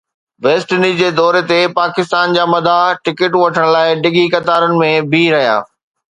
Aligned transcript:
west 0.43 0.69
Indies 0.75 0.95
جي 1.01 1.09
دوري 1.17 1.41
تي 1.49 1.57
پاڪستان 1.79 2.25
جا 2.37 2.43
مداح 2.53 2.85
ٽڪيٽون 3.09 3.41
وٺڻ 3.43 3.65
لاءِ 3.75 3.99
ڊگهين 4.07 4.31
قطارن 4.37 4.73
۾ 4.81 4.89
بيهي 5.13 5.29
رهيا 5.35 5.57